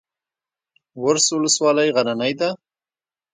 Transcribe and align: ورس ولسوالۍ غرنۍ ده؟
ورس 1.03 1.27
ولسوالۍ 1.35 1.89
غرنۍ 1.95 2.33
ده؟ 2.39 2.49